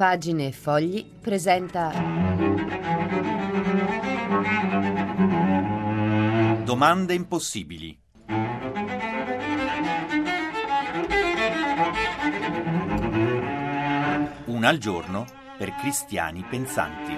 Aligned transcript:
Pagine 0.00 0.46
e 0.46 0.52
Fogli 0.52 1.04
presenta. 1.20 1.92
Domande 6.64 7.12
impossibili. 7.12 8.00
Una 14.46 14.68
al 14.70 14.78
giorno 14.78 15.26
per 15.58 15.74
cristiani 15.74 16.46
pensanti. 16.48 17.12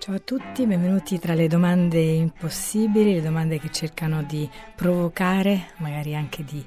Ciao 0.00 0.14
a 0.16 0.20
tutti, 0.22 0.66
benvenuti 0.66 1.18
tra 1.18 1.32
le 1.32 1.48
domande 1.48 1.98
impossibili, 1.98 3.14
le 3.14 3.22
domande 3.22 3.58
che 3.58 3.70
cercano 3.72 4.22
di 4.22 4.46
provocare, 4.76 5.70
magari 5.78 6.14
anche 6.14 6.44
di 6.44 6.62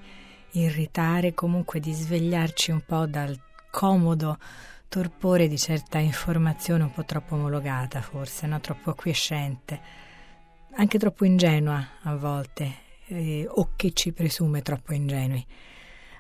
irritare, 0.54 1.34
comunque 1.34 1.80
di 1.80 1.94
svegliarci 1.94 2.72
un 2.72 2.82
po' 2.86 3.06
dal 3.06 3.38
comodo 3.70 4.38
torpore 4.88 5.48
di 5.48 5.58
certa 5.58 5.98
informazione 5.98 6.84
un 6.84 6.92
po' 6.92 7.04
troppo 7.04 7.36
omologata 7.36 8.02
forse, 8.02 8.46
no? 8.46 8.60
troppo 8.60 8.92
acquiescente, 8.92 9.80
anche 10.76 11.00
troppo 11.00 11.26
ingenua 11.26 11.84
a 12.04 12.16
volte, 12.16 12.72
eh, 13.08 13.48
o 13.50 13.72
che 13.76 13.92
ci 13.94 14.12
presume 14.12 14.62
troppo 14.62 14.94
ingenui. 14.94 15.46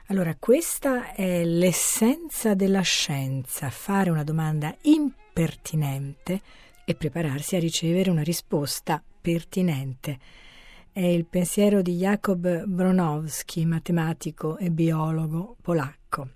Allora, 0.07 0.35
questa 0.37 1.13
è 1.13 1.43
l'essenza 1.45 2.55
della 2.55 2.81
scienza, 2.81 3.69
fare 3.69 4.09
una 4.09 4.23
domanda 4.23 4.75
impertinente 4.81 6.41
e 6.83 6.95
prepararsi 6.95 7.55
a 7.55 7.59
ricevere 7.59 8.09
una 8.09 8.23
risposta 8.23 9.01
pertinente. 9.21 10.19
È 10.95 11.01
il 11.01 11.25
pensiero 11.25 11.81
di 11.81 11.95
Jakob 11.95 12.65
Bronowski, 12.65 13.65
matematico 13.65 14.59
e 14.59 14.69
biologo 14.69 15.55
polacco. 15.59 16.29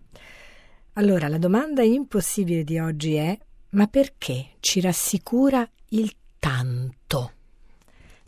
Allora, 0.94 1.28
la 1.28 1.38
domanda 1.38 1.84
impossibile 1.84 2.64
di 2.64 2.80
oggi 2.80 3.14
è: 3.14 3.38
ma 3.70 3.86
perché 3.86 4.54
ci 4.60 4.82
rassicura 4.82 5.64
il 5.90 6.12
tanto? 6.40 7.34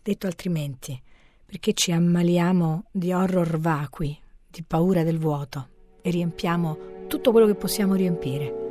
Detto 0.04 0.28
altrimenti, 0.28 1.02
perché 1.44 1.74
ci 1.74 1.92
ammaliamo 1.92 2.86
di 2.92 3.12
horror 3.12 3.58
vacui, 3.58 4.16
di 4.48 4.62
paura 4.62 5.02
del 5.02 5.18
vuoto 5.18 5.70
e 6.04 6.12
riempiamo 6.12 7.08
tutto 7.08 7.32
quello 7.32 7.48
che 7.48 7.56
possiamo 7.56 7.96
riempire? 7.96 8.69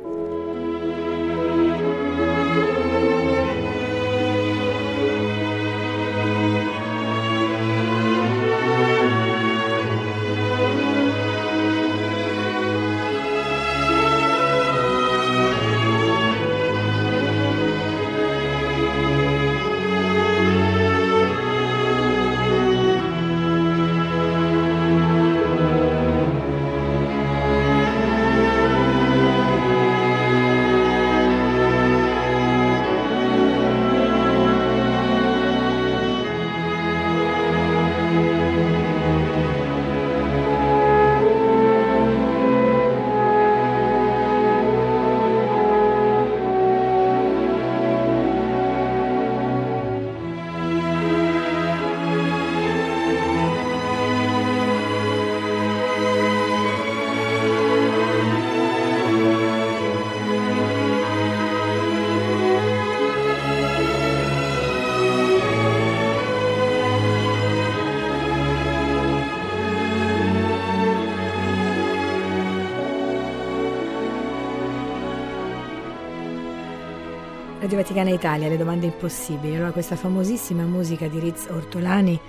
Radio 77.69 77.83
Vaticana 77.83 78.09
Italia, 78.09 78.47
le 78.47 78.57
domande 78.57 78.87
impossibili. 78.87 79.55
Allora, 79.55 79.71
questa 79.71 79.95
famosissima 79.95 80.63
musica 80.63 81.07
di 81.07 81.19
Riz 81.19 81.45
Ortolani 81.51 82.19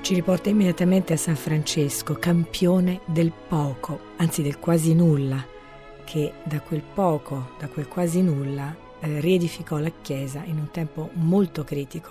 ci 0.00 0.12
riporta 0.12 0.48
immediatamente 0.48 1.12
a 1.12 1.16
San 1.16 1.36
Francesco, 1.36 2.14
campione 2.14 3.02
del 3.04 3.30
poco, 3.30 4.00
anzi 4.16 4.42
del 4.42 4.58
quasi 4.58 4.96
nulla, 4.96 5.46
che 6.02 6.32
da 6.42 6.60
quel 6.60 6.82
poco, 6.82 7.50
da 7.60 7.68
quel 7.68 7.86
quasi 7.86 8.22
nulla, 8.22 8.74
eh, 8.98 9.20
riedificò 9.20 9.78
la 9.78 9.92
Chiesa 10.02 10.42
in 10.44 10.58
un 10.58 10.72
tempo 10.72 11.10
molto 11.12 11.62
critico, 11.62 12.10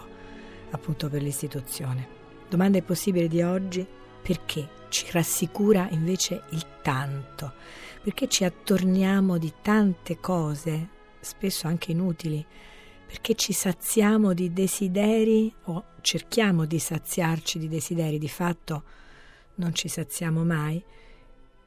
appunto 0.70 1.10
per 1.10 1.22
l'istituzione. 1.22 2.08
Domanda 2.48 2.78
impossibile 2.78 3.28
di 3.28 3.42
oggi, 3.42 3.86
perché 4.22 4.66
ci 4.88 5.08
rassicura 5.12 5.90
invece 5.92 6.44
il 6.52 6.66
tanto? 6.82 7.52
Perché 8.02 8.30
ci 8.30 8.46
attorniamo 8.46 9.38
di 9.38 9.52
tante 9.62 10.22
cose, 10.22 10.88
spesso 11.20 11.68
anche 11.68 11.92
inutili, 11.92 12.46
perché 13.08 13.36
ci 13.36 13.54
saziamo 13.54 14.34
di 14.34 14.52
desideri 14.52 15.52
o 15.64 15.86
cerchiamo 16.02 16.66
di 16.66 16.78
saziarci 16.78 17.58
di 17.58 17.70
desideri, 17.70 18.20
di 18.20 18.28
fatto 18.28 18.84
non 19.56 19.74
ci 19.74 19.88
saziamo 19.88 20.44
mai, 20.44 20.84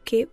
che 0.03 0.28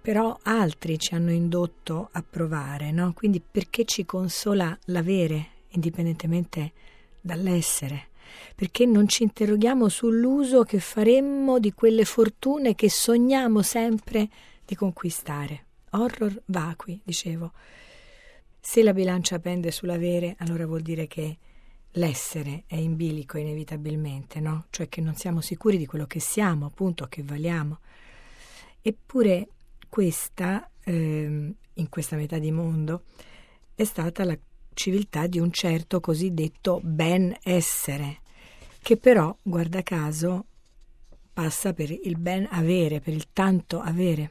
però 0.00 0.38
altri 0.42 1.00
ci 1.00 1.14
hanno 1.14 1.32
indotto 1.32 2.10
a 2.12 2.22
provare, 2.22 2.92
no? 2.92 3.12
Quindi 3.12 3.40
perché 3.40 3.84
ci 3.84 4.06
consola 4.06 4.76
l'avere, 4.84 5.48
indipendentemente 5.70 6.72
dall'essere? 7.20 8.10
Perché 8.54 8.86
non 8.86 9.08
ci 9.08 9.24
interroghiamo 9.24 9.88
sull'uso 9.88 10.62
che 10.62 10.78
faremmo 10.78 11.58
di 11.58 11.72
quelle 11.72 12.04
fortune 12.04 12.76
che 12.76 12.88
sogniamo 12.88 13.62
sempre 13.62 14.28
di 14.64 14.76
conquistare? 14.76 15.64
Horror 15.90 16.40
vacui, 16.46 17.00
dicevo. 17.02 17.52
Se 18.68 18.82
la 18.82 18.92
bilancia 18.92 19.38
pende 19.38 19.70
sull'avere, 19.70 20.34
allora 20.40 20.66
vuol 20.66 20.82
dire 20.82 21.06
che 21.06 21.38
l'essere 21.92 22.64
è 22.66 22.74
in 22.74 22.96
bilico 22.96 23.38
inevitabilmente, 23.38 24.40
no? 24.40 24.66
Cioè 24.70 24.88
che 24.88 25.00
non 25.00 25.14
siamo 25.14 25.40
sicuri 25.40 25.78
di 25.78 25.86
quello 25.86 26.06
che 26.06 26.18
siamo, 26.18 26.66
appunto, 26.66 27.06
che 27.06 27.22
valiamo. 27.22 27.78
Eppure 28.82 29.50
questa, 29.88 30.68
ehm, 30.82 31.54
in 31.74 31.88
questa 31.88 32.16
metà 32.16 32.38
di 32.38 32.50
mondo, 32.50 33.04
è 33.72 33.84
stata 33.84 34.24
la 34.24 34.36
civiltà 34.74 35.28
di 35.28 35.38
un 35.38 35.52
certo 35.52 36.00
cosiddetto 36.00 36.80
ben 36.82 37.36
essere, 37.44 38.18
che 38.82 38.96
però, 38.96 39.34
guarda 39.42 39.84
caso, 39.84 40.46
passa 41.32 41.72
per 41.72 41.92
il 41.92 42.18
ben 42.18 42.48
avere, 42.50 42.98
per 42.98 43.14
il 43.14 43.28
tanto 43.32 43.78
avere. 43.78 44.30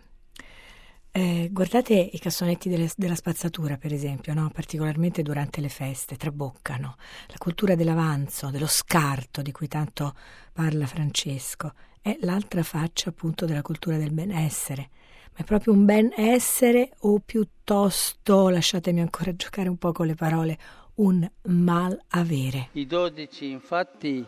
Eh, 1.17 1.47
guardate 1.49 1.93
i 1.93 2.19
cassonetti 2.19 2.67
delle, 2.67 2.89
della 2.97 3.15
spazzatura, 3.15 3.77
per 3.77 3.93
esempio, 3.93 4.33
no? 4.33 4.49
particolarmente 4.53 5.21
durante 5.21 5.61
le 5.61 5.69
feste, 5.69 6.17
traboccano. 6.17 6.97
La 7.27 7.37
cultura 7.37 7.73
dell'avanzo, 7.75 8.49
dello 8.49 8.67
scarto, 8.67 9.41
di 9.41 9.53
cui 9.53 9.69
tanto 9.69 10.13
parla 10.51 10.85
Francesco, 10.85 11.71
è 12.01 12.17
l'altra 12.19 12.63
faccia 12.63 13.11
appunto 13.11 13.45
della 13.45 13.61
cultura 13.61 13.95
del 13.95 14.11
benessere. 14.11 14.89
Ma 15.31 15.37
è 15.37 15.43
proprio 15.45 15.71
un 15.71 15.85
benessere 15.85 16.89
o 16.99 17.21
piuttosto, 17.25 18.49
lasciatemi 18.49 18.99
ancora 18.99 19.31
giocare 19.37 19.69
un 19.69 19.77
po' 19.77 19.93
con 19.93 20.07
le 20.07 20.15
parole, 20.15 20.57
un 20.95 21.25
mal 21.43 21.97
avere. 22.09 22.71
I 22.73 22.85
dodici 22.85 23.51
infatti 23.51 24.21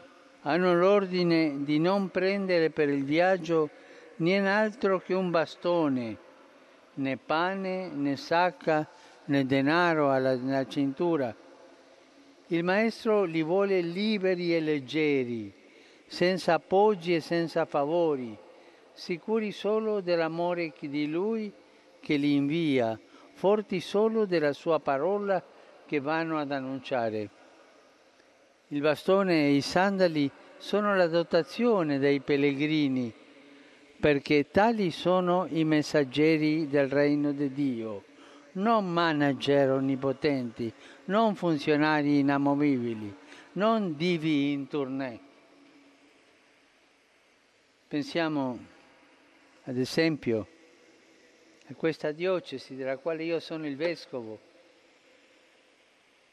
hanno 0.43 0.73
l'ordine 0.73 1.65
di 1.65 1.79
non 1.79 2.09
prendere 2.11 2.69
per 2.69 2.87
il 2.87 3.03
viaggio 3.03 3.71
nient'altro 4.19 5.01
che 5.01 5.13
un 5.13 5.31
bastone 5.31 6.19
né 6.97 7.17
pane, 7.17 7.89
né 7.89 8.15
sacca, 8.15 8.87
né 9.25 9.45
denaro 9.45 10.11
alla, 10.11 10.65
cintura. 10.67 11.35
Il 12.47 12.63
Maestro 12.63 13.23
li 13.23 13.43
vuole 13.43 13.81
liberi 13.81 14.55
e 14.55 14.59
leggeri, 14.59 15.53
senza 16.05 16.53
appoggi 16.53 17.15
e 17.15 17.19
senza 17.19 17.65
favori, 17.65 18.37
sicuri 18.93 19.51
solo 19.51 19.99
dell'amore 20.01 20.73
di 20.79 21.07
Lui 21.07 21.51
che 21.99 22.15
li 22.15 22.35
invia, 22.35 22.97
forti 23.33 23.79
solo 23.79 24.25
della 24.25 24.53
Sua 24.53 24.79
parola 24.79 25.43
che 25.85 25.99
vanno 25.99 26.37
ad 26.37 26.51
annunciare. 26.51 27.29
Il 28.69 28.81
bastone 28.81 29.45
e 29.45 29.55
i 29.55 29.61
sandali 29.61 30.29
sono 30.57 30.95
la 30.95 31.07
dotazione 31.07 31.99
dei 31.99 32.19
pellegrini, 32.21 33.13
perché 33.99 34.49
tali 34.51 34.91
sono 34.91 35.47
i 35.49 35.63
messaggeri 35.63 36.67
del 36.67 36.87
regno 36.87 37.31
di 37.31 37.51
Dio, 37.51 38.03
non 38.53 38.91
manager 38.91 39.71
onnipotenti, 39.71 40.71
non 41.05 41.35
funzionari 41.35 42.19
inamovibili, 42.19 43.15
non 43.53 43.95
divi 43.95 44.51
in 44.51 44.67
tournée. 44.67 45.19
Pensiamo 47.87 48.59
ad 49.63 49.77
esempio 49.77 50.47
a 51.69 51.73
questa 51.73 52.11
diocesi 52.11 52.75
della 52.75 52.97
quale 52.97 53.23
io 53.23 53.39
sono 53.39 53.65
il 53.65 53.75
vescovo. 53.75 54.39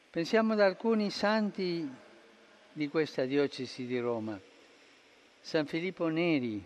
Pensiamo 0.09 0.53
ad 0.53 0.59
alcuni 0.59 1.09
santi 1.09 1.89
di 2.71 2.87
questa 2.89 3.25
diocesi 3.25 3.85
di 3.85 3.99
Roma. 3.99 4.39
San 5.41 5.65
Filippo 5.65 6.07
Neri, 6.07 6.65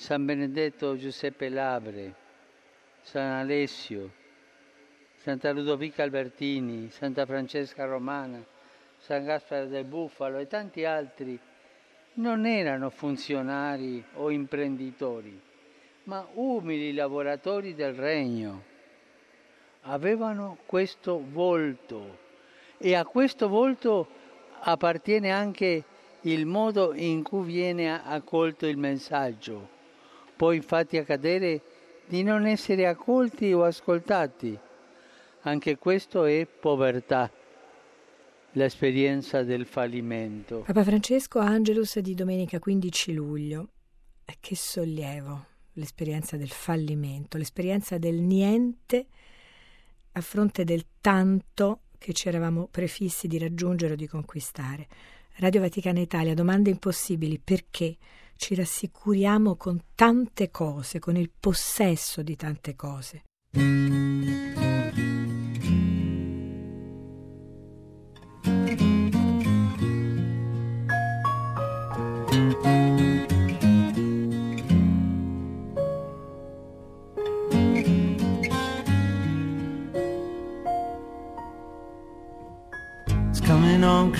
San 0.00 0.24
Benedetto 0.24 0.96
Giuseppe 0.96 1.50
Labre, 1.50 2.14
San 3.02 3.32
Alessio, 3.32 4.10
Santa 5.16 5.52
Ludovica 5.52 6.02
Albertini, 6.02 6.88
Santa 6.88 7.26
Francesca 7.26 7.84
Romana, 7.84 8.42
San 8.96 9.26
Gasparo 9.26 9.66
del 9.66 9.84
Bufalo 9.84 10.38
e 10.38 10.46
tanti 10.46 10.86
altri 10.86 11.38
non 12.14 12.46
erano 12.46 12.88
funzionari 12.88 14.02
o 14.14 14.30
imprenditori, 14.30 15.38
ma 16.04 16.26
umili 16.32 16.94
lavoratori 16.94 17.74
del 17.74 17.92
regno. 17.92 18.64
Avevano 19.82 20.56
questo 20.64 21.22
volto 21.30 22.18
e 22.78 22.94
a 22.94 23.04
questo 23.04 23.50
volto 23.50 24.08
appartiene 24.60 25.30
anche 25.30 25.84
il 26.22 26.46
modo 26.46 26.94
in 26.94 27.22
cui 27.22 27.44
viene 27.44 28.02
accolto 28.02 28.66
il 28.66 28.78
messaggio. 28.78 29.76
Può 30.40 30.52
infatti 30.52 30.96
accadere 30.96 31.60
di 32.06 32.22
non 32.22 32.46
essere 32.46 32.86
accolti 32.86 33.52
o 33.52 33.62
ascoltati 33.62 34.58
anche 35.42 35.76
questo 35.76 36.24
è 36.24 36.46
povertà, 36.46 37.30
l'esperienza 38.52 39.42
del 39.42 39.66
fallimento. 39.66 40.60
Papa 40.60 40.82
Francesco 40.82 41.40
Angelus 41.40 41.98
di 41.98 42.14
domenica 42.14 42.58
15 42.58 43.12
luglio. 43.12 43.68
Che 44.40 44.56
sollievo 44.56 45.44
l'esperienza 45.74 46.38
del 46.38 46.48
fallimento, 46.48 47.36
l'esperienza 47.36 47.98
del 47.98 48.22
niente 48.22 49.08
a 50.12 50.20
fronte 50.22 50.64
del 50.64 50.86
tanto 51.02 51.80
che 51.98 52.14
ci 52.14 52.28
eravamo 52.28 52.66
prefissi 52.70 53.28
di 53.28 53.36
raggiungere 53.36 53.92
o 53.92 53.96
di 53.96 54.06
conquistare. 54.06 54.88
Radio 55.34 55.60
Vaticana 55.60 56.00
Italia, 56.00 56.32
domande 56.32 56.70
impossibili, 56.70 57.38
perché 57.38 57.98
ci 58.40 58.54
rassicuriamo 58.54 59.54
con 59.56 59.78
tante 59.94 60.50
cose, 60.50 60.98
con 60.98 61.14
il 61.14 61.30
possesso 61.38 62.22
di 62.22 62.36
tante 62.36 62.74
cose. 62.74 63.24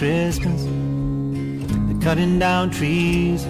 Christmas. 0.01 0.65
They're 0.65 2.01
cutting 2.01 2.39
down 2.39 2.71
trees, 2.71 3.45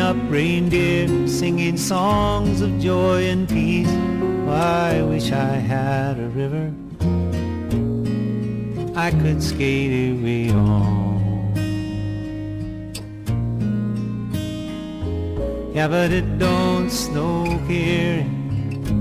up 0.00 0.16
reindeer, 0.28 1.06
singing 1.26 1.76
songs 1.76 2.60
of 2.60 2.78
joy 2.78 3.24
and 3.26 3.48
peace. 3.48 3.88
I 4.48 5.02
wish 5.02 5.32
I 5.32 5.56
had 5.56 6.18
a 6.18 6.28
river 6.28 6.72
I 8.96 9.10
could 9.10 9.42
skate 9.42 10.18
away 10.18 10.50
on. 10.50 11.54
Yeah, 15.74 15.88
but 15.88 16.10
it 16.10 16.38
don't 16.38 16.90
snow 16.90 17.44
here, 17.68 18.26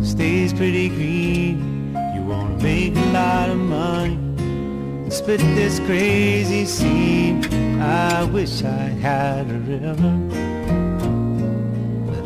stays 0.03 0.53
pretty 0.53 0.89
green. 0.89 1.95
You 2.15 2.21
wanna 2.21 2.61
make 2.61 2.95
a 2.95 3.05
lot 3.11 3.49
of 3.49 3.57
money 3.57 4.25
split 5.09 5.39
this 5.55 5.79
crazy 5.79 6.65
scene. 6.65 7.43
I 7.81 8.25
wish 8.25 8.63
I 8.63 8.89
had 9.07 9.49
a 9.49 9.59
river 9.59 10.44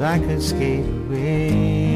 I 0.01 0.17
could 0.17 0.41
skate 0.41 0.85
away. 0.85 1.89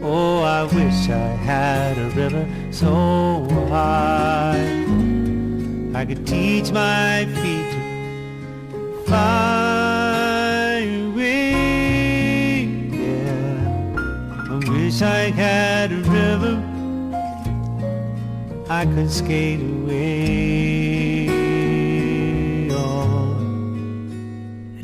Oh, 0.00 0.42
I 0.42 0.62
wish 0.62 1.08
I 1.08 1.28
had 1.50 1.98
a 1.98 2.10
river 2.10 2.46
so 2.70 3.38
wide 3.68 4.86
I 5.96 6.04
could 6.04 6.24
teach 6.24 6.70
my 6.70 7.26
feet 7.42 7.72
to 8.70 9.02
fly 9.06 10.78
away. 11.08 12.64
Yeah, 12.92 13.96
I 14.50 14.54
wish 14.70 15.02
I 15.02 15.30
had 15.30 15.90
a 15.90 15.96
river 15.96 16.62
I 18.70 18.86
could 18.86 19.10
skate 19.10 19.60
away 19.60 20.57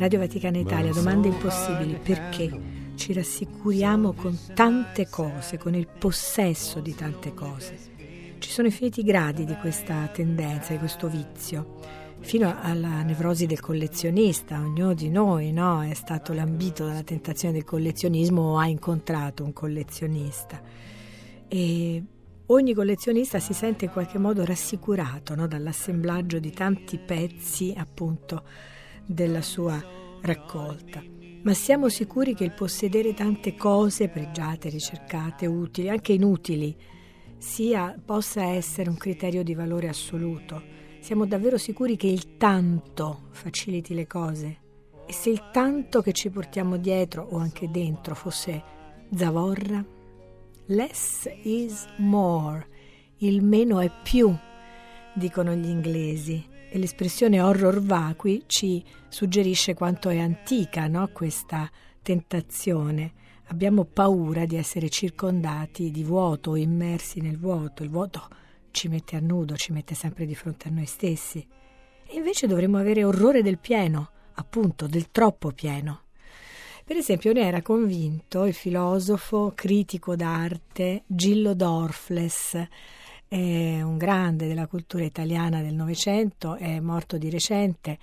Radio 0.05 0.19
Vaticana 0.19 0.59
Italia, 0.59 0.93
domande 0.93 1.29
impossibili, 1.29 1.95
perché 1.95 2.51
ci 2.93 3.11
rassicuriamo 3.11 4.13
con 4.13 4.37
tante 4.53 5.09
cose, 5.09 5.57
con 5.57 5.73
il 5.73 5.87
possesso 5.87 6.79
di 6.79 6.93
tante 6.93 7.33
cose. 7.33 7.75
Ci 8.37 8.51
sono 8.51 8.67
infiniti 8.67 9.01
gradi 9.01 9.45
di 9.45 9.55
questa 9.55 10.05
tendenza, 10.13 10.73
di 10.73 10.77
questo 10.77 11.07
vizio, 11.07 11.79
fino 12.19 12.55
alla 12.61 13.01
nevrosi 13.01 13.47
del 13.47 13.59
collezionista. 13.59 14.59
Ognuno 14.59 14.93
di 14.93 15.09
noi 15.09 15.51
no, 15.51 15.81
è 15.81 15.95
stato 15.95 16.33
lambito 16.33 16.85
dalla 16.85 17.01
tentazione 17.01 17.55
del 17.55 17.63
collezionismo 17.63 18.51
o 18.51 18.57
ha 18.59 18.67
incontrato 18.67 19.43
un 19.43 19.53
collezionista. 19.53 20.61
E 21.47 22.03
ogni 22.45 22.73
collezionista 22.75 23.39
si 23.39 23.53
sente 23.53 23.85
in 23.85 23.91
qualche 23.91 24.19
modo 24.19 24.45
rassicurato 24.45 25.33
no, 25.33 25.47
dall'assemblaggio 25.47 26.37
di 26.37 26.51
tanti 26.51 26.99
pezzi 26.99 27.73
appunto 27.75 28.43
della 29.05 29.41
sua 29.41 29.81
raccolta. 30.21 31.03
Ma 31.43 31.53
siamo 31.53 31.89
sicuri 31.89 32.33
che 32.33 32.43
il 32.43 32.53
possedere 32.53 33.13
tante 33.13 33.55
cose 33.55 34.09
pregiate, 34.09 34.69
ricercate, 34.69 35.45
utili, 35.45 35.89
anche 35.89 36.13
inutili, 36.13 36.75
sia, 37.37 37.95
possa 38.03 38.43
essere 38.45 38.89
un 38.89 38.97
criterio 38.97 39.43
di 39.43 39.53
valore 39.53 39.87
assoluto? 39.87 40.63
Siamo 40.99 41.27
davvero 41.27 41.59
sicuri 41.59 41.97
che 41.97 42.07
il 42.07 42.37
tanto 42.37 43.27
faciliti 43.29 43.93
le 43.93 44.07
cose? 44.07 44.57
E 45.05 45.13
se 45.13 45.29
il 45.29 45.49
tanto 45.51 46.01
che 46.01 46.13
ci 46.13 46.31
portiamo 46.31 46.77
dietro 46.77 47.27
o 47.29 47.37
anche 47.37 47.69
dentro 47.69 48.15
fosse 48.15 48.63
zavorra? 49.13 49.85
Less 50.65 51.29
is 51.43 51.85
more, 51.97 52.67
il 53.17 53.43
meno 53.43 53.81
è 53.81 53.91
più, 54.01 54.35
dicono 55.13 55.53
gli 55.53 55.67
inglesi. 55.67 56.43
E 56.75 56.77
l'espressione 56.77 57.39
horror 57.39 57.81
vacui 57.81 58.43
ci 58.47 58.83
suggerisce 59.07 59.73
quanto 59.73 60.09
è 60.09 60.19
antica 60.19 60.87
no? 60.87 61.07
questa 61.13 61.71
tentazione. 62.01 63.13
Abbiamo 63.45 63.85
paura 63.85 64.45
di 64.45 64.57
essere 64.57 64.89
circondati 64.89 65.89
di 65.89 66.03
vuoto 66.03 66.57
immersi 66.57 67.21
nel 67.21 67.39
vuoto. 67.39 67.81
Il 67.81 67.89
vuoto 67.89 68.27
ci 68.71 68.89
mette 68.89 69.15
a 69.15 69.21
nudo, 69.21 69.55
ci 69.55 69.71
mette 69.71 69.95
sempre 69.95 70.25
di 70.25 70.35
fronte 70.35 70.67
a 70.67 70.71
noi 70.71 70.85
stessi. 70.85 71.47
E 72.07 72.13
invece 72.13 72.45
dovremmo 72.45 72.77
avere 72.77 73.05
orrore 73.05 73.41
del 73.41 73.57
pieno, 73.57 74.09
appunto, 74.33 74.85
del 74.85 75.11
troppo 75.11 75.53
pieno. 75.53 76.01
Per 76.83 76.97
esempio 76.97 77.31
ne 77.31 77.47
era 77.47 77.61
convinto 77.61 78.43
il 78.43 78.53
filosofo 78.53 79.53
critico 79.55 80.17
d'arte 80.17 81.03
Gillo 81.07 81.53
Dorfles, 81.53 82.67
è 83.35 83.81
un 83.81 83.97
grande 83.97 84.47
della 84.47 84.65
cultura 84.65 85.03
italiana 85.03 85.61
del 85.61 85.73
Novecento, 85.73 86.55
è 86.55 86.79
morto 86.79 87.17
di 87.17 87.29
recente 87.29 87.99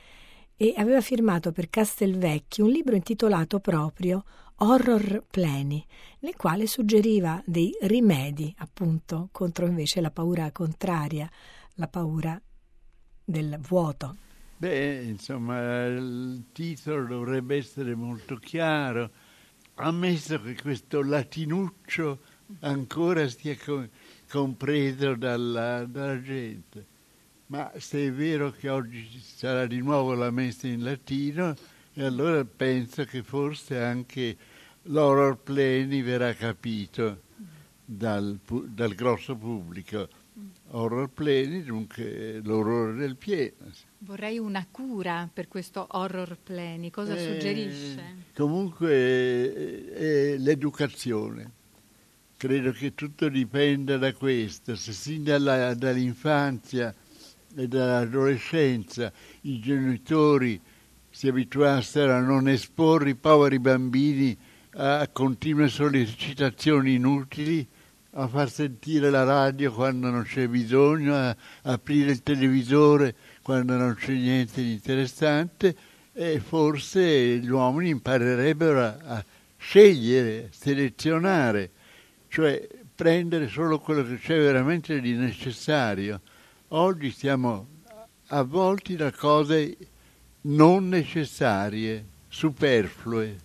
e 0.54 0.74
aveva 0.76 1.00
firmato 1.00 1.52
per 1.52 1.70
Castelvecchi 1.70 2.60
un 2.60 2.68
libro 2.68 2.96
intitolato 2.96 3.58
proprio 3.58 4.24
Horror 4.56 5.24
Pleni, 5.30 5.82
nel 6.18 6.36
quale 6.36 6.66
suggeriva 6.66 7.42
dei 7.46 7.74
rimedi 7.80 8.54
appunto 8.58 9.30
contro 9.32 9.64
invece 9.64 10.02
la 10.02 10.10
paura 10.10 10.52
contraria, 10.52 11.30
la 11.76 11.88
paura 11.88 12.38
del 13.24 13.58
vuoto. 13.58 14.14
Beh, 14.58 15.02
insomma, 15.04 15.86
il 15.86 16.44
titolo 16.52 17.06
dovrebbe 17.06 17.56
essere 17.56 17.94
molto 17.94 18.36
chiaro, 18.36 19.10
ammesso 19.76 20.42
che 20.42 20.54
questo 20.60 21.02
latinuccio 21.02 22.20
ancora 22.60 23.26
stia 23.28 23.56
co- 23.56 23.88
compreso 24.32 25.14
dalla, 25.14 25.84
dalla 25.84 26.22
gente. 26.22 26.86
ma 27.48 27.70
se 27.76 28.06
è 28.06 28.10
vero 28.10 28.50
che 28.50 28.70
oggi 28.70 29.06
ci 29.10 29.20
sarà 29.20 29.66
di 29.66 29.82
nuovo 29.82 30.14
la 30.14 30.30
messa 30.30 30.66
in 30.66 30.82
latino, 30.82 31.54
e 31.92 32.02
allora 32.02 32.42
penso 32.46 33.04
che 33.04 33.22
forse 33.22 33.78
anche 33.78 34.34
l'horror 34.84 35.36
pleni 35.36 36.00
verrà 36.00 36.32
capito 36.32 37.24
dal, 37.84 38.38
dal 38.68 38.94
grosso 38.94 39.36
pubblico. 39.36 40.08
Horror 40.68 41.10
pleni, 41.10 41.62
dunque 41.62 42.40
l'orrore 42.42 42.94
del 42.94 43.16
pieno. 43.16 43.70
Vorrei 43.98 44.38
una 44.38 44.66
cura 44.70 45.28
per 45.30 45.46
questo 45.46 45.86
horror 45.90 46.38
pleni, 46.42 46.90
cosa 46.90 47.14
eh, 47.14 47.18
suggerisce? 47.18 48.14
Comunque 48.34 49.92
è 49.92 50.36
l'educazione. 50.38 51.60
Credo 52.42 52.72
che 52.72 52.96
tutto 52.96 53.28
dipenda 53.28 53.96
da 53.98 54.12
questo. 54.14 54.74
Se 54.74 54.92
sin 54.92 55.22
dalla, 55.22 55.74
dall'infanzia 55.74 56.92
e 57.54 57.68
dall'adolescenza 57.68 59.12
i 59.42 59.60
genitori 59.60 60.60
si 61.08 61.28
abituassero 61.28 62.12
a 62.12 62.18
non 62.18 62.48
esporre 62.48 63.10
i 63.10 63.14
poveri 63.14 63.60
bambini 63.60 64.36
a 64.72 65.06
continue 65.12 65.68
sollecitazioni 65.68 66.94
inutili, 66.94 67.64
a 68.14 68.26
far 68.26 68.50
sentire 68.50 69.08
la 69.08 69.22
radio 69.22 69.72
quando 69.72 70.10
non 70.10 70.24
c'è 70.24 70.48
bisogno, 70.48 71.14
a 71.14 71.36
aprire 71.62 72.10
il 72.10 72.24
televisore 72.24 73.14
quando 73.40 73.76
non 73.76 73.94
c'è 73.94 74.14
niente 74.14 74.60
di 74.60 74.72
interessante 74.72 75.76
e 76.12 76.40
forse 76.40 77.38
gli 77.38 77.50
uomini 77.50 77.90
imparerebbero 77.90 78.80
a, 78.80 78.96
a 79.00 79.24
scegliere, 79.56 80.48
selezionare, 80.50 81.70
cioè 82.32 82.66
prendere 82.94 83.46
solo 83.46 83.78
quello 83.78 84.02
che 84.02 84.18
c'è 84.18 84.38
veramente 84.38 85.02
di 85.02 85.12
necessario. 85.12 86.22
Oggi 86.68 87.10
siamo 87.10 87.66
avvolti 88.28 88.96
da 88.96 89.12
cose 89.12 89.76
non 90.42 90.88
necessarie, 90.88 92.02
superflue. 92.28 93.38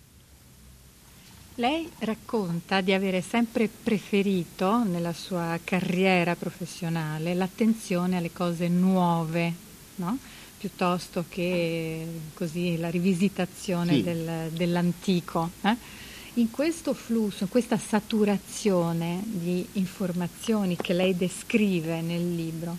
Lei 1.56 1.90
racconta 1.98 2.80
di 2.80 2.94
avere 2.94 3.20
sempre 3.20 3.68
preferito 3.68 4.82
nella 4.84 5.12
sua 5.12 5.60
carriera 5.62 6.34
professionale 6.34 7.34
l'attenzione 7.34 8.16
alle 8.16 8.32
cose 8.32 8.68
nuove, 8.68 9.52
no? 9.96 10.16
piuttosto 10.56 11.26
che 11.28 12.06
così 12.32 12.78
la 12.78 12.88
rivisitazione 12.88 13.96
sì. 13.96 14.02
del, 14.02 14.50
dell'antico. 14.52 15.50
Eh? 15.60 16.06
In 16.38 16.52
questo 16.52 16.94
flusso, 16.94 17.42
in 17.42 17.48
questa 17.48 17.76
saturazione 17.76 19.20
di 19.24 19.66
informazioni 19.72 20.76
che 20.76 20.92
lei 20.92 21.16
descrive 21.16 22.00
nel 22.00 22.32
libro, 22.32 22.76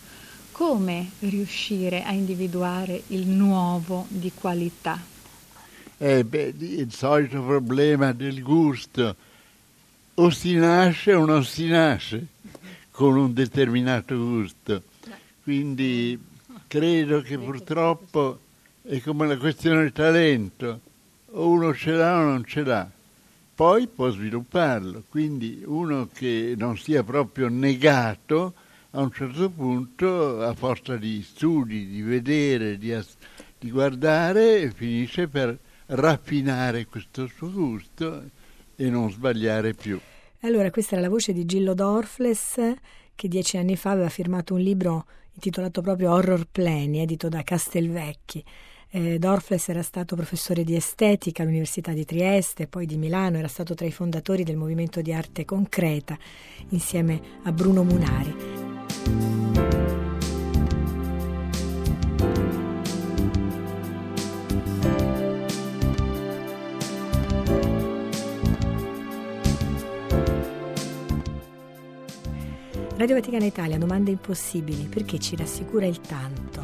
come 0.53 1.09
riuscire 1.19 2.05
a 2.05 2.13
individuare 2.13 3.03
il 3.07 3.27
nuovo 3.27 4.05
di 4.07 4.31
qualità? 4.33 4.97
Eh, 5.97 6.23
beh, 6.23 6.53
il 6.57 6.93
solito 6.93 7.43
problema 7.43 8.13
del 8.13 8.41
gusto. 8.41 9.13
O 10.13 10.29
si 10.29 10.55
nasce 10.55 11.13
o 11.13 11.25
non 11.25 11.43
si 11.43 11.67
nasce 11.67 12.27
con 12.91 13.17
un 13.17 13.33
determinato 13.33 14.15
gusto. 14.15 14.83
Quindi 15.43 16.17
credo 16.65 17.21
che 17.21 17.37
purtroppo 17.37 18.39
è 18.83 19.01
come 19.01 19.27
la 19.27 19.37
questione 19.37 19.81
del 19.81 19.91
talento. 19.91 20.79
O 21.31 21.49
uno 21.49 21.75
ce 21.75 21.91
l'ha 21.91 22.19
o 22.19 22.23
non 22.23 22.45
ce 22.45 22.63
l'ha. 22.63 22.89
Poi 23.59 23.87
può 23.87 24.09
svilupparlo. 24.09 25.03
Quindi 25.09 25.61
uno 25.65 26.07
che 26.07 26.53
non 26.57 26.77
sia 26.77 27.03
proprio 27.03 27.49
negato 27.49 28.53
a 28.91 29.01
un 29.01 29.11
certo 29.11 29.49
punto, 29.49 30.41
a 30.41 30.53
forza 30.53 30.95
di 30.95 31.21
studi, 31.21 31.85
di 31.85 32.01
vedere, 32.01 32.77
di, 32.77 32.93
as- 32.93 33.17
di 33.59 33.69
guardare, 33.69 34.71
finisce 34.71 35.27
per 35.27 35.59
raffinare 35.87 36.85
questo 36.85 37.27
suo 37.27 37.51
gusto 37.51 38.29
e 38.77 38.89
non 38.89 39.11
sbagliare 39.11 39.73
più. 39.73 39.99
Allora, 40.43 40.71
questa 40.71 40.93
era 40.93 41.01
la 41.01 41.09
voce 41.09 41.33
di 41.33 41.43
Gillo 41.43 41.73
Dorfles, 41.73 42.61
che 43.13 43.27
dieci 43.27 43.57
anni 43.57 43.75
fa 43.75 43.91
aveva 43.91 44.07
firmato 44.07 44.53
un 44.53 44.61
libro 44.61 45.05
intitolato 45.33 45.81
proprio 45.81 46.13
Horror 46.13 46.47
Pleni, 46.49 47.01
edito 47.01 47.27
da 47.27 47.43
Castelvecchi. 47.43 48.41
Eh, 48.91 49.19
Dorfles 49.19 49.69
era 49.69 49.83
stato 49.83 50.15
professore 50.15 50.63
di 50.63 50.75
estetica 50.75 51.43
all'Università 51.43 51.91
di 51.91 52.05
Trieste, 52.05 52.65
poi 52.65 52.87
di 52.87 52.97
Milano, 52.97 53.37
era 53.37 53.47
stato 53.47 53.75
tra 53.75 53.85
i 53.85 53.91
fondatori 53.91 54.43
del 54.43 54.57
movimento 54.57 55.01
di 55.01 55.13
arte 55.13 55.45
concreta 55.45 56.17
insieme 56.69 57.21
a 57.43 57.51
Bruno 57.51 57.83
Munari. 57.83 58.35
Radio 72.97 73.15
Vaticana 73.15 73.45
Italia, 73.45 73.77
domande 73.77 74.11
impossibili, 74.11 74.85
perché 74.85 75.19
ci 75.19 75.35
rassicura 75.35 75.85
il 75.85 76.01
tanto, 76.01 76.58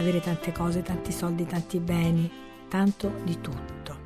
avere 0.00 0.20
tante 0.20 0.52
cose, 0.52 0.82
tanti 0.82 1.12
soldi, 1.12 1.46
tanti 1.46 1.78
beni, 1.78 2.30
tanto 2.68 3.12
di 3.24 3.40
tutto. 3.40 4.04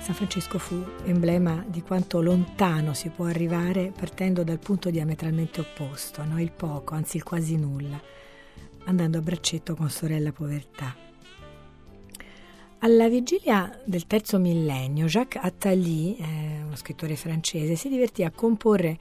San 0.00 0.14
Francesco 0.14 0.58
fu 0.58 0.84
emblema 1.04 1.64
di 1.66 1.80
quanto 1.80 2.20
lontano 2.20 2.92
si 2.92 3.08
può 3.08 3.26
arrivare 3.26 3.92
partendo 3.96 4.42
dal 4.42 4.58
punto 4.58 4.90
diametralmente 4.90 5.60
opposto, 5.60 6.24
no? 6.24 6.40
il 6.40 6.50
poco, 6.50 6.94
anzi 6.94 7.18
il 7.18 7.22
quasi 7.22 7.56
nulla, 7.56 8.00
andando 8.84 9.18
a 9.18 9.22
braccetto 9.22 9.76
con 9.76 9.90
sorella 9.90 10.32
povertà. 10.32 10.96
Alla 12.78 13.08
vigilia 13.08 13.80
del 13.84 14.08
terzo 14.08 14.40
millennio, 14.40 15.06
Jacques 15.06 15.40
Attali, 15.40 16.16
eh, 16.16 16.62
uno 16.64 16.74
scrittore 16.74 17.14
francese, 17.14 17.76
si 17.76 17.88
divertì 17.88 18.24
a 18.24 18.32
comporre 18.32 18.98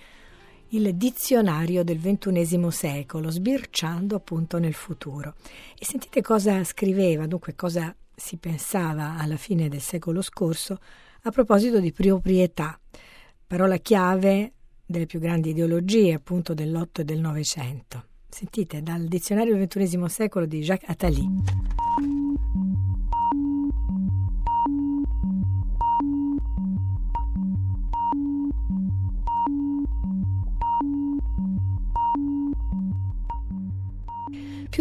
il 0.73 0.95
dizionario 0.95 1.83
del 1.83 1.99
ventunesimo 1.99 2.69
secolo, 2.69 3.29
sbirciando 3.29 4.15
appunto 4.15 4.57
nel 4.57 4.73
futuro. 4.73 5.35
E 5.77 5.85
sentite 5.85 6.21
cosa 6.21 6.63
scriveva, 6.63 7.27
dunque 7.27 7.55
cosa 7.55 7.93
si 8.15 8.37
pensava 8.37 9.17
alla 9.17 9.37
fine 9.37 9.67
del 9.67 9.81
secolo 9.81 10.21
scorso 10.21 10.79
a 11.23 11.31
proposito 11.31 11.79
di 11.79 11.91
proprietà, 11.91 12.79
parola 13.45 13.77
chiave 13.77 14.53
delle 14.85 15.05
più 15.05 15.19
grandi 15.19 15.49
ideologie 15.49 16.13
appunto 16.13 16.53
dell'Otto 16.53 17.01
e 17.01 17.05
del 17.05 17.19
Novecento. 17.19 18.05
Sentite 18.29 18.81
dal 18.81 19.07
dizionario 19.07 19.51
del 19.51 19.59
ventunesimo 19.59 20.07
secolo 20.07 20.45
di 20.45 20.61
Jacques 20.61 20.89
Attali. 20.89 21.80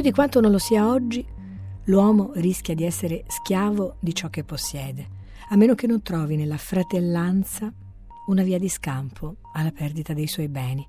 Più 0.00 0.08
di 0.08 0.14
quanto 0.14 0.40
non 0.40 0.50
lo 0.50 0.56
sia 0.56 0.88
oggi, 0.88 1.22
l'uomo 1.84 2.30
rischia 2.36 2.74
di 2.74 2.84
essere 2.84 3.24
schiavo 3.28 3.96
di 4.00 4.14
ciò 4.14 4.30
che 4.30 4.44
possiede, 4.44 5.06
a 5.50 5.56
meno 5.56 5.74
che 5.74 5.86
non 5.86 6.00
trovi 6.00 6.36
nella 6.36 6.56
fratellanza 6.56 7.70
una 8.28 8.42
via 8.42 8.58
di 8.58 8.70
scampo 8.70 9.36
alla 9.52 9.72
perdita 9.72 10.14
dei 10.14 10.26
suoi 10.26 10.48
beni. 10.48 10.88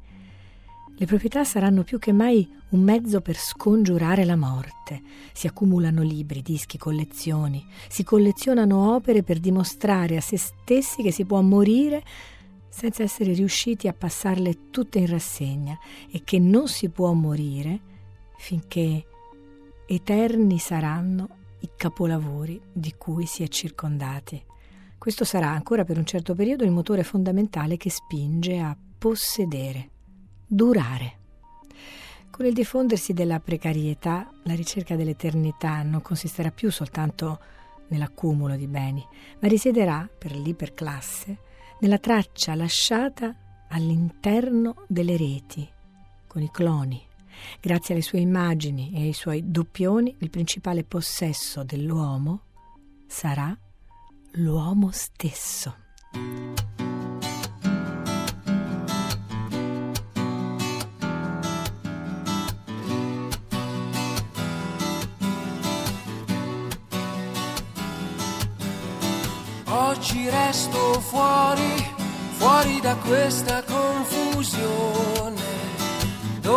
Le 0.96 1.06
proprietà 1.06 1.44
saranno 1.44 1.84
più 1.84 2.00
che 2.00 2.14
mai 2.14 2.50
un 2.70 2.80
mezzo 2.84 3.20
per 3.20 3.36
scongiurare 3.36 4.24
la 4.24 4.38
morte. 4.38 5.02
Si 5.34 5.46
accumulano 5.46 6.04
libri, 6.04 6.42
dischi, 6.42 6.78
collezioni, 6.78 7.66
si 7.90 8.06
collezionano 8.06 8.96
opere 8.96 9.24
per 9.24 9.40
dimostrare 9.40 10.16
a 10.16 10.22
se 10.22 10.38
stessi 10.38 11.04
che 11.04 11.12
si 11.12 11.26
può 11.26 11.42
morire 11.42 12.02
senza 12.70 13.04
essere 13.04 13.34
riusciti 13.34 13.90
a 13.90 13.94
passarle 13.94 14.70
tutte 14.70 15.00
in 15.00 15.08
rassegna 15.08 15.78
e 16.10 16.22
che 16.24 16.40
non 16.40 16.70
si 16.70 16.88
può 16.88 17.12
morire 17.12 17.90
finché 18.42 19.06
eterni 19.86 20.58
saranno 20.58 21.30
i 21.60 21.70
capolavori 21.78 22.60
di 22.74 22.96
cui 22.98 23.28
si 23.28 23.44
è 23.44 23.48
circondati. 23.48 24.44
Questo 24.98 25.24
sarà 25.24 25.50
ancora 25.50 25.86
per 25.86 26.00
un 26.00 26.06
certo 26.06 26.34
periodo 26.34 26.64
il 26.64 26.72
motore 26.72 27.04
fondamentale 27.04 27.78
che 27.78 27.92
spinge 27.92 28.58
a 28.58 28.76
possedere, 28.98 29.90
durare. 30.48 31.20
Con 32.32 32.48
il 32.48 32.54
diffondersi 32.54 33.14
della 33.14 33.40
precarietà, 33.40 34.32
la 34.44 34.56
ricerca 34.56 34.96
dell'eternità 34.96 35.84
non 35.84 36.02
consisterà 36.02 36.50
più 36.50 36.72
soltanto 36.72 37.40
nell'accumulo 37.90 38.56
di 38.56 38.68
beni, 38.68 39.06
ma 39.40 39.48
risiederà, 39.48 40.10
per 40.18 40.36
l'iperclasse, 40.36 41.38
nella 41.80 42.00
traccia 42.00 42.56
lasciata 42.56 43.36
all'interno 43.70 44.84
delle 44.88 45.16
reti, 45.16 45.68
con 46.26 46.42
i 46.42 46.50
cloni, 46.50 47.10
Grazie 47.60 47.94
alle 47.94 48.04
sue 48.04 48.20
immagini 48.20 48.92
e 48.94 49.02
ai 49.02 49.14
suoi 49.14 49.44
doppioni, 49.46 50.16
il 50.20 50.30
principale 50.30 50.84
possesso 50.84 51.64
dell'uomo 51.64 52.42
sarà 53.08 53.56
l'uomo 54.34 54.90
stesso. 54.92 55.76
Oggi 69.66 70.30
resto 70.30 71.00
fuori, 71.00 71.86
fuori 72.38 72.80
da 72.82 72.96
questa 72.96 73.64
confusione 73.64 75.51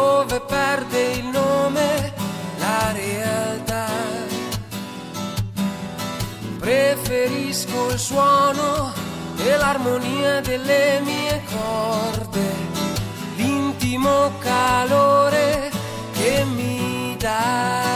dove 0.04 0.40
perde 0.40 1.02
il 1.20 1.26
nome 1.26 2.12
la 2.58 2.92
realtà. 2.92 3.86
Preferisco 6.58 7.90
il 7.90 7.98
suono 7.98 8.92
e 9.36 9.56
l'armonia 9.56 10.40
delle 10.40 11.00
mie 11.00 11.42
corde, 11.56 12.46
l'intimo 13.36 14.30
calore 14.40 15.70
che 16.12 16.44
mi 16.44 17.16
dà. 17.18 17.94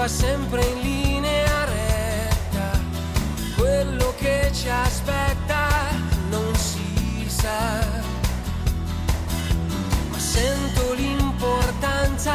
va 0.00 0.08
sempre 0.08 0.62
in 0.64 0.79
ci 4.60 4.68
aspetta 4.68 5.68
non 6.28 6.54
si 6.54 7.24
sa, 7.26 7.80
ma 10.10 10.18
sento 10.18 10.92
l'importanza 10.92 12.34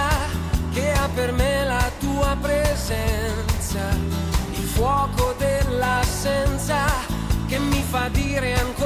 che 0.73 0.91
ha 0.91 1.07
per 1.13 1.31
me 1.33 1.65
la 1.65 1.91
tua 1.99 2.35
presenza, 2.41 3.83
il 4.53 4.67
fuoco 4.73 5.35
dell'assenza 5.37 6.87
che 7.45 7.59
mi 7.59 7.83
fa 7.83 8.09
dire 8.09 8.55
ancora 8.55 8.84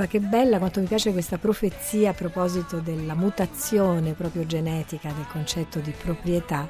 Allora, 0.00 0.16
che 0.18 0.26
bella 0.26 0.56
quanto 0.56 0.80
mi 0.80 0.86
piace 0.86 1.12
questa 1.12 1.36
profezia 1.36 2.10
a 2.10 2.14
proposito 2.14 2.78
della 2.78 3.14
mutazione 3.14 4.14
proprio 4.14 4.46
genetica 4.46 5.12
del 5.12 5.26
concetto 5.30 5.78
di 5.80 5.90
proprietà, 5.90 6.66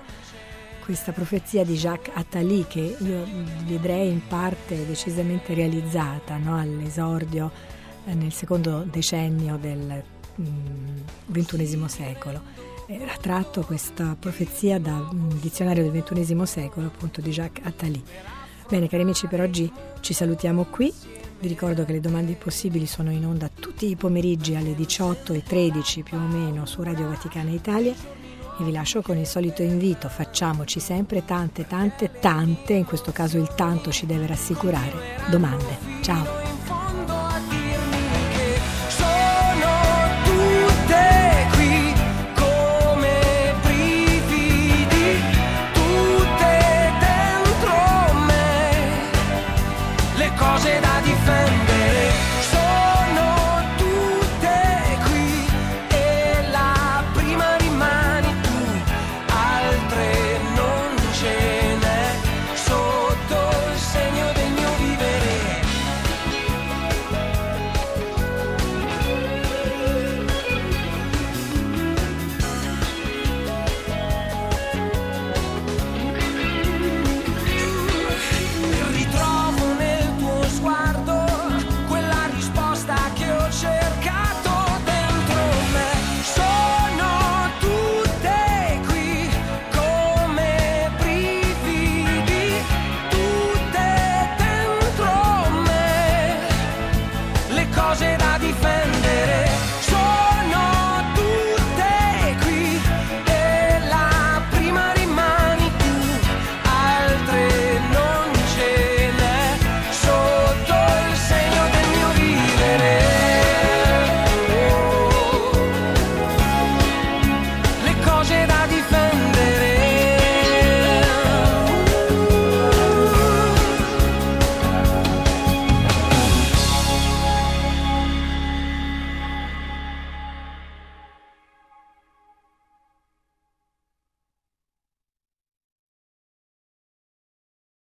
questa 0.82 1.12
profezia 1.12 1.64
di 1.64 1.76
Jacques 1.76 2.12
Attali 2.16 2.66
che 2.66 2.96
io 2.98 3.24
vedrei 3.66 4.10
in 4.10 4.26
parte 4.26 4.84
decisamente 4.84 5.54
realizzata 5.54 6.38
no? 6.38 6.58
all'esordio 6.58 7.52
eh, 8.06 8.14
nel 8.14 8.32
secondo 8.32 8.84
decennio 8.90 9.56
del 9.58 10.02
XXI 11.30 11.76
mm, 11.76 11.84
secolo. 11.84 12.42
Era 12.88 13.14
tratto 13.20 13.62
questa 13.62 14.16
profezia 14.18 14.80
da 14.80 15.06
un 15.08 15.38
dizionario 15.40 15.88
del 15.88 16.02
XXI 16.02 16.46
secolo, 16.46 16.88
appunto 16.88 17.20
di 17.20 17.30
Jacques 17.30 17.64
Attali. 17.64 18.02
Bene, 18.70 18.86
cari 18.86 19.02
amici, 19.02 19.26
per 19.26 19.40
oggi 19.40 19.68
ci 19.98 20.12
salutiamo 20.12 20.66
qui. 20.70 20.92
Vi 21.40 21.48
ricordo 21.48 21.84
che 21.84 21.90
le 21.90 22.00
domande 22.00 22.34
possibili 22.34 22.86
sono 22.86 23.10
in 23.10 23.26
onda 23.26 23.50
tutti 23.52 23.90
i 23.90 23.96
pomeriggi 23.96 24.54
alle 24.54 24.76
18 24.76 25.32
e 25.32 25.42
13 25.42 26.02
più 26.02 26.16
o 26.16 26.20
meno 26.20 26.66
su 26.66 26.80
Radio 26.80 27.08
Vaticana 27.08 27.50
Italia 27.50 27.92
e 27.92 28.62
vi 28.62 28.70
lascio 28.70 29.02
con 29.02 29.16
il 29.16 29.26
solito 29.26 29.62
invito, 29.62 30.08
facciamoci 30.08 30.78
sempre 30.78 31.24
tante, 31.24 31.66
tante, 31.66 32.12
tante, 32.20 32.74
in 32.74 32.84
questo 32.84 33.10
caso 33.10 33.38
il 33.38 33.52
tanto 33.56 33.90
ci 33.90 34.06
deve 34.06 34.28
rassicurare, 34.28 35.26
domande. 35.30 35.76
Ciao! 36.02 36.49